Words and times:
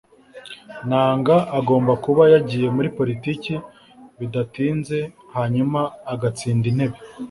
nanga 0.89 1.35
agomba 1.59 1.93
kuba 2.03 2.23
yagiye 2.33 2.67
muri 2.75 2.89
politiki 2.97 3.53
bidatinze 4.19 4.97
hanyuma 5.35 5.79
agatsinda 6.13 6.65
intebe 6.71 6.97